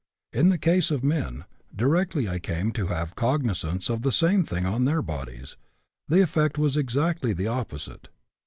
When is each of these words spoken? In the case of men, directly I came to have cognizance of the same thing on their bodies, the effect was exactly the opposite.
In 0.33 0.49
the 0.49 0.57
case 0.57 0.89
of 0.89 1.03
men, 1.03 1.45
directly 1.75 2.27
I 2.27 2.39
came 2.39 2.71
to 2.71 2.87
have 2.87 3.15
cognizance 3.15 3.87
of 3.87 4.01
the 4.01 4.11
same 4.11 4.43
thing 4.43 4.65
on 4.65 4.85
their 4.85 5.03
bodies, 5.03 5.57
the 6.07 6.21
effect 6.23 6.57
was 6.57 6.75
exactly 6.75 7.33
the 7.33 7.45
opposite. 7.45 8.09